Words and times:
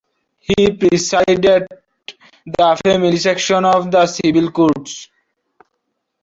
He 0.39 0.71
presided 0.71 1.67
the 2.47 2.81
Family 2.83 3.17
Section 3.17 3.63
of 3.65 3.91
the 3.91 4.07
Civil 4.07 4.49
Courts. 4.49 5.09